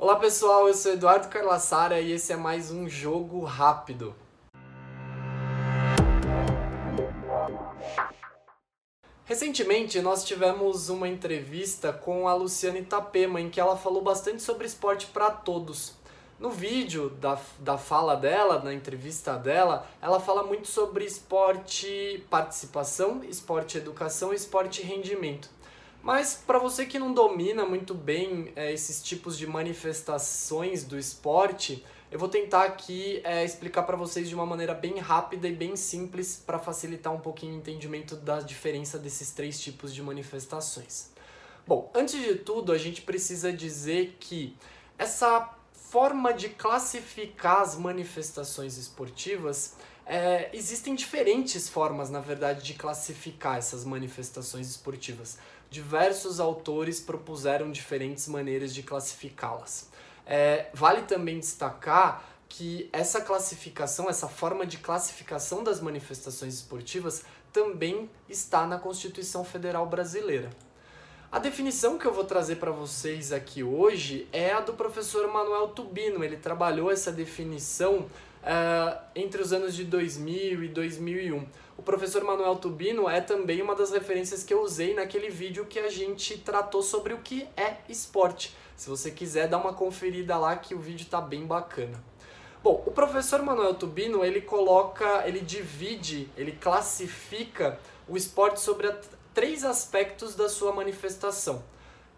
Olá 0.00 0.14
pessoal, 0.14 0.68
eu 0.68 0.74
sou 0.74 0.92
Eduardo 0.92 1.26
Carlassara 1.26 2.00
e 2.00 2.12
esse 2.12 2.32
é 2.32 2.36
mais 2.36 2.70
um 2.70 2.88
Jogo 2.88 3.42
Rápido. 3.42 4.14
Recentemente 9.24 10.00
nós 10.00 10.24
tivemos 10.24 10.88
uma 10.88 11.08
entrevista 11.08 11.92
com 11.92 12.28
a 12.28 12.34
Luciane 12.34 12.78
Itapema 12.78 13.40
em 13.40 13.50
que 13.50 13.58
ela 13.58 13.76
falou 13.76 14.00
bastante 14.00 14.40
sobre 14.40 14.68
esporte 14.68 15.08
para 15.08 15.32
todos. 15.32 15.94
No 16.38 16.50
vídeo 16.50 17.10
da, 17.10 17.36
da 17.58 17.76
fala 17.76 18.14
dela, 18.14 18.62
na 18.62 18.72
entrevista 18.72 19.36
dela, 19.36 19.84
ela 20.00 20.20
fala 20.20 20.44
muito 20.44 20.68
sobre 20.68 21.04
esporte 21.04 22.24
participação, 22.30 23.24
esporte 23.24 23.76
educação 23.76 24.32
e 24.32 24.36
esporte 24.36 24.80
rendimento. 24.80 25.50
Mas 26.08 26.42
para 26.46 26.58
você 26.58 26.86
que 26.86 26.98
não 26.98 27.12
domina 27.12 27.66
muito 27.66 27.92
bem 27.92 28.50
é, 28.56 28.72
esses 28.72 29.02
tipos 29.02 29.36
de 29.36 29.46
manifestações 29.46 30.82
do 30.82 30.98
esporte, 30.98 31.84
eu 32.10 32.18
vou 32.18 32.30
tentar 32.30 32.64
aqui 32.64 33.20
é, 33.24 33.44
explicar 33.44 33.82
para 33.82 33.94
vocês 33.94 34.26
de 34.26 34.34
uma 34.34 34.46
maneira 34.46 34.72
bem 34.72 34.96
rápida 35.00 35.46
e 35.46 35.54
bem 35.54 35.76
simples 35.76 36.42
para 36.46 36.58
facilitar 36.58 37.12
um 37.12 37.20
pouquinho 37.20 37.52
o 37.52 37.56
entendimento 37.58 38.16
da 38.16 38.40
diferença 38.40 38.98
desses 38.98 39.32
três 39.32 39.60
tipos 39.60 39.94
de 39.94 40.02
manifestações. 40.02 41.10
Bom, 41.66 41.90
antes 41.94 42.18
de 42.18 42.36
tudo, 42.36 42.72
a 42.72 42.78
gente 42.78 43.02
precisa 43.02 43.52
dizer 43.52 44.16
que 44.18 44.56
essa 44.96 45.58
forma 45.74 46.32
de 46.32 46.48
classificar 46.48 47.60
as 47.60 47.76
manifestações 47.76 48.78
esportivas 48.78 49.74
é, 50.08 50.50
existem 50.52 50.94
diferentes 50.94 51.68
formas, 51.68 52.10
na 52.10 52.20
verdade, 52.20 52.64
de 52.64 52.74
classificar 52.74 53.58
essas 53.58 53.84
manifestações 53.84 54.68
esportivas 54.68 55.38
diversos 55.70 56.40
autores 56.40 57.00
propuseram 57.00 57.70
diferentes 57.70 58.26
maneiras 58.28 58.74
de 58.74 58.82
classificá-las. 58.82 59.88
É, 60.26 60.68
vale 60.74 61.02
também 61.02 61.38
destacar 61.38 62.24
que 62.48 62.88
essa 62.92 63.20
classificação, 63.20 64.08
essa 64.08 64.28
forma 64.28 64.64
de 64.64 64.78
classificação 64.78 65.62
das 65.62 65.80
manifestações 65.80 66.54
esportivas 66.54 67.24
também 67.52 68.10
está 68.28 68.66
na 68.66 68.78
Constituição 68.78 69.44
Federal 69.44 69.86
Brasileira. 69.86 70.50
A 71.30 71.38
definição 71.38 71.98
que 71.98 72.06
eu 72.06 72.12
vou 72.12 72.24
trazer 72.24 72.56
para 72.56 72.70
vocês 72.70 73.32
aqui 73.32 73.62
hoje 73.62 74.26
é 74.32 74.52
a 74.52 74.60
do 74.60 74.72
professor 74.72 75.30
Manuel 75.30 75.68
Tubino. 75.68 76.24
Ele 76.24 76.38
trabalhou 76.38 76.90
essa 76.90 77.12
definição 77.12 78.06
uh, 78.42 78.98
entre 79.14 79.42
os 79.42 79.52
anos 79.52 79.74
de 79.74 79.84
2000 79.84 80.64
e 80.64 80.68
2001. 80.68 81.46
O 81.76 81.82
professor 81.82 82.24
Manuel 82.24 82.56
Tubino 82.56 83.08
é 83.08 83.20
também 83.20 83.62
uma 83.62 83.74
das 83.74 83.90
referências 83.90 84.42
que 84.42 84.52
eu 84.52 84.62
usei 84.62 84.94
naquele 84.94 85.30
vídeo 85.30 85.64
que 85.66 85.78
a 85.78 85.88
gente 85.88 86.38
tratou 86.38 86.82
sobre 86.82 87.14
o 87.14 87.18
que 87.18 87.48
é 87.56 87.76
esporte. 87.88 88.54
Se 88.76 88.88
você 88.88 89.10
quiser 89.10 89.48
dar 89.48 89.58
uma 89.58 89.72
conferida 89.72 90.36
lá 90.36 90.56
que 90.56 90.74
o 90.74 90.78
vídeo 90.78 91.04
está 91.04 91.20
bem 91.20 91.46
bacana. 91.46 92.02
Bom, 92.62 92.82
o 92.84 92.90
professor 92.90 93.40
Manuel 93.42 93.74
Tubino, 93.74 94.24
ele 94.24 94.40
coloca, 94.40 95.26
ele 95.26 95.40
divide, 95.40 96.28
ele 96.36 96.52
classifica 96.52 97.78
o 98.08 98.16
esporte 98.16 98.60
sobre 98.60 98.92
três 99.32 99.64
aspectos 99.64 100.34
da 100.34 100.48
sua 100.48 100.72
manifestação: 100.72 101.62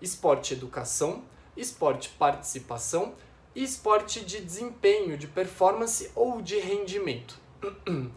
esporte 0.00 0.54
educação, 0.54 1.22
esporte 1.54 2.08
participação 2.18 3.14
esporte 3.54 4.24
de 4.24 4.40
desempenho, 4.40 5.16
de 5.16 5.26
performance 5.26 6.10
ou 6.14 6.40
de 6.40 6.58
rendimento. 6.58 7.38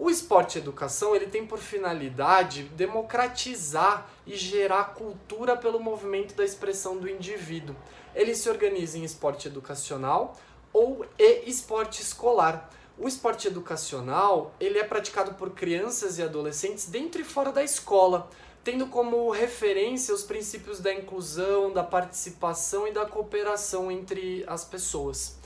O 0.00 0.08
esporte 0.08 0.58
educação 0.58 1.12
ele 1.12 1.26
tem 1.26 1.44
por 1.44 1.58
finalidade 1.58 2.62
democratizar 2.76 4.08
e 4.24 4.36
gerar 4.36 4.94
cultura 4.94 5.56
pelo 5.56 5.80
movimento 5.80 6.36
da 6.36 6.44
expressão 6.44 6.98
do 6.98 7.10
indivíduo. 7.10 7.74
Ele 8.14 8.32
se 8.32 8.48
organiza 8.48 8.96
em 8.96 9.02
esporte 9.02 9.48
educacional 9.48 10.36
ou 10.72 11.04
e 11.18 11.50
esporte 11.50 12.00
escolar. 12.00 12.70
O 12.96 13.08
esporte 13.08 13.48
educacional 13.48 14.54
ele 14.60 14.78
é 14.78 14.84
praticado 14.84 15.34
por 15.34 15.50
crianças 15.50 16.16
e 16.16 16.22
adolescentes 16.22 16.86
dentro 16.86 17.20
e 17.20 17.24
fora 17.24 17.50
da 17.50 17.64
escola 17.64 18.30
tendo 18.64 18.86
como 18.86 19.30
referência 19.30 20.14
os 20.14 20.22
princípios 20.22 20.80
da 20.80 20.92
inclusão, 20.92 21.72
da 21.72 21.82
participação 21.82 22.86
e 22.86 22.92
da 22.92 23.06
cooperação 23.06 23.90
entre 23.90 24.44
as 24.46 24.64
pessoas. 24.64 25.38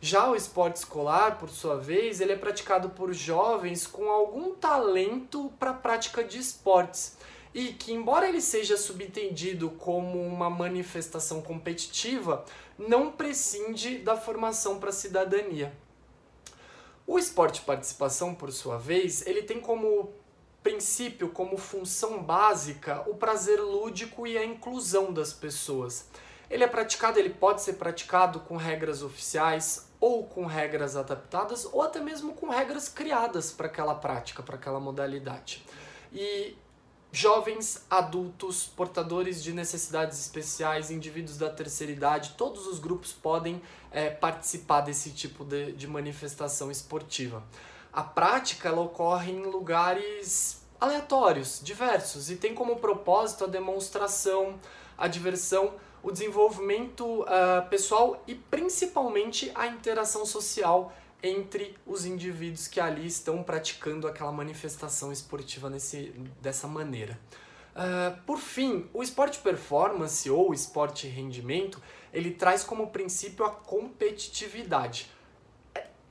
Já 0.00 0.30
o 0.30 0.34
esporte 0.34 0.76
escolar, 0.76 1.38
por 1.38 1.50
sua 1.50 1.76
vez, 1.76 2.20
ele 2.20 2.32
é 2.32 2.36
praticado 2.36 2.90
por 2.90 3.12
jovens 3.12 3.86
com 3.86 4.08
algum 4.08 4.54
talento 4.54 5.52
para 5.58 5.72
a 5.72 5.74
prática 5.74 6.24
de 6.24 6.38
esportes 6.38 7.18
e 7.52 7.72
que, 7.72 7.92
embora 7.92 8.28
ele 8.28 8.40
seja 8.40 8.76
subentendido 8.76 9.70
como 9.70 10.18
uma 10.22 10.48
manifestação 10.48 11.42
competitiva, 11.42 12.44
não 12.78 13.12
prescinde 13.12 13.98
da 13.98 14.16
formação 14.16 14.78
para 14.78 14.88
a 14.88 14.92
cidadania. 14.92 15.72
O 17.06 17.18
esporte 17.18 17.60
participação, 17.62 18.34
por 18.34 18.52
sua 18.52 18.78
vez, 18.78 19.26
ele 19.26 19.42
tem 19.42 19.60
como 19.60 20.14
princípio, 20.62 21.28
como 21.30 21.56
função 21.56 22.22
básica, 22.22 23.02
o 23.08 23.14
prazer 23.14 23.60
lúdico 23.60 24.26
e 24.26 24.36
a 24.36 24.44
inclusão 24.44 25.12
das 25.12 25.32
pessoas. 25.32 26.06
Ele 26.50 26.64
é 26.64 26.66
praticado, 26.66 27.18
ele 27.18 27.30
pode 27.30 27.62
ser 27.62 27.74
praticado 27.74 28.40
com 28.40 28.56
regras 28.56 29.02
oficiais 29.02 29.88
ou 30.00 30.24
com 30.24 30.46
regras 30.46 30.96
adaptadas 30.96 31.64
ou 31.64 31.82
até 31.82 32.00
mesmo 32.00 32.34
com 32.34 32.48
regras 32.48 32.88
criadas 32.88 33.52
para 33.52 33.66
aquela 33.66 33.94
prática, 33.94 34.42
para 34.42 34.56
aquela 34.56 34.80
modalidade. 34.80 35.64
E 36.12 36.56
jovens, 37.12 37.84
adultos, 37.88 38.66
portadores 38.66 39.42
de 39.42 39.52
necessidades 39.52 40.18
especiais, 40.18 40.90
indivíduos 40.90 41.38
da 41.38 41.50
terceira 41.50 41.92
idade, 41.92 42.34
todos 42.36 42.66
os 42.66 42.78
grupos 42.78 43.12
podem 43.12 43.62
é, 43.90 44.10
participar 44.10 44.80
desse 44.80 45.10
tipo 45.10 45.44
de, 45.44 45.72
de 45.72 45.86
manifestação 45.86 46.70
esportiva 46.70 47.42
a 47.92 48.02
prática 48.02 48.68
ela 48.68 48.80
ocorre 48.80 49.32
em 49.32 49.42
lugares 49.42 50.60
aleatórios, 50.80 51.60
diversos, 51.62 52.30
e 52.30 52.36
tem 52.36 52.54
como 52.54 52.76
propósito 52.76 53.44
a 53.44 53.46
demonstração, 53.46 54.58
a 54.96 55.06
diversão, 55.06 55.74
o 56.02 56.10
desenvolvimento 56.10 57.22
uh, 57.22 57.68
pessoal 57.68 58.22
e 58.26 58.34
principalmente 58.34 59.52
a 59.54 59.66
interação 59.66 60.24
social 60.24 60.92
entre 61.22 61.76
os 61.86 62.06
indivíduos 62.06 62.66
que 62.66 62.80
ali 62.80 63.06
estão 63.06 63.42
praticando 63.42 64.08
aquela 64.08 64.32
manifestação 64.32 65.12
esportiva 65.12 65.68
nesse, 65.68 66.14
dessa 66.40 66.66
maneira. 66.66 67.18
Uh, 67.70 68.18
por 68.22 68.38
fim, 68.38 68.88
o 68.94 69.02
esporte 69.02 69.38
performance 69.38 70.28
ou 70.30 70.54
esporte 70.54 71.06
rendimento, 71.06 71.80
ele 72.12 72.30
traz 72.30 72.64
como 72.64 72.88
princípio 72.88 73.44
a 73.44 73.50
competitividade 73.50 75.10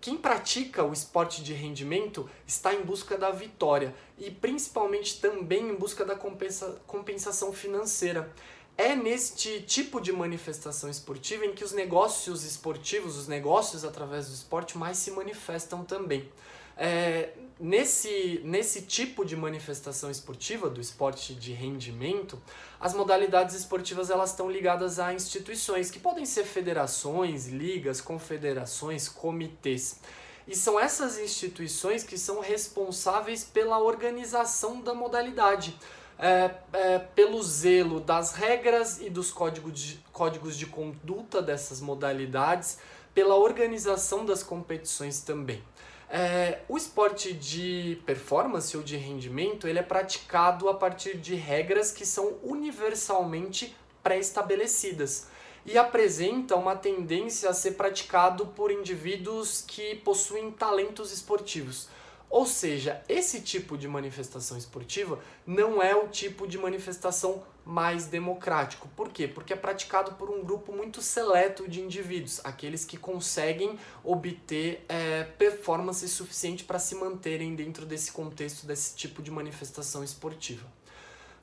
quem 0.01 0.17
pratica 0.17 0.83
o 0.83 0.93
esporte 0.93 1.43
de 1.43 1.53
rendimento 1.53 2.29
está 2.47 2.73
em 2.73 2.81
busca 2.81 3.17
da 3.17 3.31
vitória 3.31 3.93
e 4.17 4.31
principalmente 4.31 5.19
também 5.19 5.69
em 5.69 5.75
busca 5.75 6.05
da 6.05 6.15
compensa, 6.15 6.81
compensação 6.87 7.51
financeira. 7.51 8.33
É 8.77 8.95
neste 8.95 9.61
tipo 9.61 9.99
de 9.99 10.13
manifestação 10.13 10.89
esportiva 10.89 11.45
em 11.45 11.53
que 11.53 11.65
os 11.65 11.73
negócios 11.73 12.45
esportivos, 12.45 13.17
os 13.17 13.27
negócios 13.27 13.83
através 13.83 14.27
do 14.27 14.33
esporte, 14.33 14.77
mais 14.77 14.97
se 14.97 15.11
manifestam 15.11 15.83
também. 15.83 16.29
É, 16.81 17.31
nesse, 17.59 18.39
nesse 18.45 18.83
tipo 18.83 19.25
de 19.25 19.35
manifestação 19.35 20.09
esportiva, 20.09 20.69
do 20.69 20.79
esporte 20.79 21.35
de 21.35 21.51
rendimento, 21.51 22.41
as 22.79 22.93
modalidades 22.93 23.53
esportivas 23.53 24.09
elas 24.09 24.29
estão 24.29 24.49
ligadas 24.49 24.97
a 24.97 25.13
instituições, 25.13 25.91
que 25.91 25.99
podem 25.99 26.25
ser 26.25 26.45
federações, 26.45 27.47
ligas, 27.47 27.99
confederações, 27.99 29.09
comitês. 29.09 29.99
E 30.47 30.55
são 30.55 30.79
essas 30.79 31.19
instituições 31.19 32.01
que 32.01 32.17
são 32.17 32.39
responsáveis 32.39 33.43
pela 33.43 33.77
organização 33.77 34.81
da 34.81 34.93
modalidade. 34.93 35.77
É, 36.21 36.51
é, 36.73 36.99
pelo 36.99 37.41
zelo 37.41 38.01
das 38.01 38.33
regras 38.33 38.99
e 38.99 39.09
dos 39.09 39.31
códigos 39.31 39.79
de, 39.79 40.03
códigos 40.11 40.57
de 40.57 40.65
conduta 40.65 41.41
dessas 41.41 41.79
modalidades, 41.79 42.77
pela 43.13 43.35
organização 43.35 44.25
das 44.25 44.43
competições 44.43 45.21
também. 45.21 45.63
É, 46.11 46.61
o 46.67 46.75
esporte 46.75 47.33
de 47.33 48.01
performance 48.03 48.75
ou 48.75 48.81
de 48.81 48.97
rendimento 48.97 49.67
ele 49.67 49.77
é 49.77 49.83
praticado 49.83 50.67
a 50.67 50.73
partir 50.73 51.17
de 51.17 51.35
regras 51.35 51.91
que 51.91 52.03
são 52.03 52.39
universalmente 52.41 53.75
pré-estabelecidas 54.01 55.27
e 55.65 55.77
apresenta 55.77 56.55
uma 56.55 56.75
tendência 56.75 57.47
a 57.47 57.53
ser 57.53 57.71
praticado 57.73 58.47
por 58.47 58.71
indivíduos 58.71 59.61
que 59.61 59.95
possuem 59.97 60.49
talentos 60.49 61.11
esportivos. 61.11 61.89
Ou 62.29 62.45
seja, 62.45 63.01
esse 63.09 63.41
tipo 63.41 63.75
de 63.75 63.87
manifestação 63.87 64.55
esportiva 64.55 65.19
não 65.47 65.81
é 65.81 65.95
o 65.95 66.07
tipo 66.07 66.47
de 66.47 66.59
manifestação 66.59 67.43
mais 67.65 68.05
democrático. 68.05 68.87
Por 68.95 69.09
quê? 69.09 69.27
Porque 69.27 69.53
é 69.53 69.55
praticado 69.55 70.13
por 70.13 70.29
um 70.29 70.43
grupo 70.43 70.71
muito 70.71 71.01
seleto 71.01 71.67
de 71.67 71.81
indivíduos, 71.81 72.39
aqueles 72.43 72.85
que 72.85 72.97
conseguem 72.97 73.77
obter 74.03 74.85
é, 74.87 75.23
performance 75.23 76.07
suficiente 76.07 76.63
para 76.63 76.77
se 76.77 76.95
manterem 76.95 77.55
dentro 77.55 77.85
desse 77.85 78.11
contexto, 78.11 78.65
desse 78.65 78.95
tipo 78.95 79.21
de 79.21 79.31
manifestação 79.31 80.03
esportiva. 80.03 80.67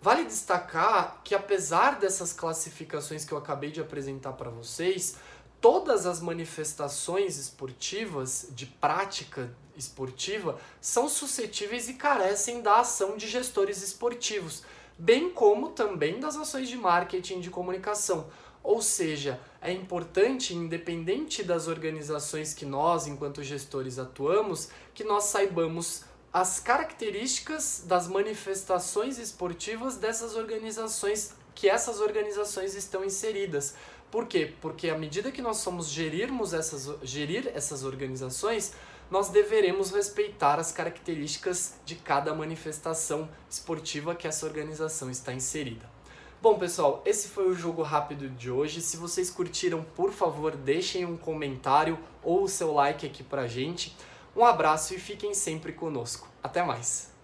Vale 0.01 0.25
destacar 0.25 1.21
que, 1.25 1.35
apesar 1.35 1.99
dessas 1.99 2.33
classificações 2.33 3.25
que 3.25 3.33
eu 3.33 3.39
acabei 3.39 3.71
de 3.71 3.81
apresentar 3.81 4.33
para 4.33 4.51
vocês, 4.51 5.17
todas 5.61 6.07
as 6.07 6.21
manifestações 6.21 7.39
esportivas 7.39 8.49
de 8.51 8.67
prática 8.67 9.51
esportiva 9.77 10.59
são 10.81 11.09
suscetíveis 11.09 11.89
e 11.89 11.95
carecem 11.95 12.63
da 12.63 12.81
ação 12.81 13.17
de 13.17 13.29
gestores 13.29 13.83
esportivos, 13.83 14.63
bem 14.99 15.31
como 15.31 15.71
também 15.71 16.19
das 16.19 16.37
ações 16.37 16.69
de 16.69 16.77
marketing 16.77 17.39
e 17.39 17.43
de 17.43 17.51
comunicação. 17.51 18.29
Ou 18.63 18.83
seja, 18.83 19.39
é 19.61 19.73
importante, 19.73 20.55
independente 20.55 21.43
das 21.43 21.69
organizações 21.69 22.53
que 22.53 22.65
nós, 22.65 23.07
enquanto 23.07 23.43
gestores, 23.43 23.99
atuamos, 23.99 24.71
que 24.93 25.05
nós 25.05 25.25
saibamos 25.25 26.03
as 26.33 26.59
características 26.59 27.85
das 27.87 28.09
manifestações 28.09 29.19
esportivas 29.19 29.97
dessas 29.97 30.35
organizações 30.35 31.33
que 31.55 31.69
essas 31.69 32.01
organizações 32.01 32.75
estão 32.75 33.03
inseridas. 33.05 33.75
Por 34.17 34.27
quê? 34.27 34.51
Porque 34.63 34.89
à 34.89 34.97
medida 34.97 35.31
que 35.31 35.43
nós 35.43 35.59
somos 35.59 35.91
gerirmos 35.91 36.55
essas, 36.55 36.91
gerir 37.03 37.53
essas 37.55 37.85
organizações, 37.85 38.73
nós 39.11 39.29
deveremos 39.29 39.91
respeitar 39.91 40.59
as 40.59 40.73
características 40.73 41.75
de 41.85 41.97
cada 41.97 42.35
manifestação 42.35 43.29
esportiva 43.51 44.15
que 44.15 44.27
essa 44.27 44.47
organização 44.47 45.11
está 45.11 45.35
inserida. 45.35 45.85
Bom, 46.41 46.59
pessoal, 46.59 47.03
esse 47.05 47.29
foi 47.29 47.47
o 47.47 47.55
jogo 47.55 47.83
rápido 47.83 48.31
de 48.31 48.51
hoje. 48.51 48.81
Se 48.81 48.97
vocês 48.97 49.29
curtiram, 49.29 49.85
por 49.95 50.11
favor, 50.11 50.57
deixem 50.57 51.05
um 51.05 51.19
comentário 51.19 51.99
ou 52.23 52.45
o 52.45 52.49
seu 52.49 52.73
like 52.73 53.05
aqui 53.05 53.23
pra 53.23 53.47
gente. 53.47 53.95
Um 54.35 54.47
abraço 54.47 54.95
e 54.95 54.99
fiquem 54.99 55.35
sempre 55.35 55.75
conosco. 55.75 56.27
Até 56.43 56.65
mais! 56.65 57.15